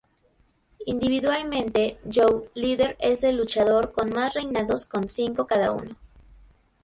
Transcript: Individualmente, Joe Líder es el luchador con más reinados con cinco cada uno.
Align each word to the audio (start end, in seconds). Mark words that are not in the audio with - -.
Individualmente, 0.87 1.99
Joe 2.11 2.49
Líder 2.55 2.97
es 2.99 3.23
el 3.23 3.37
luchador 3.37 3.91
con 3.91 4.09
más 4.09 4.33
reinados 4.33 4.87
con 4.87 5.07
cinco 5.07 5.45
cada 5.45 5.71
uno. 5.73 5.95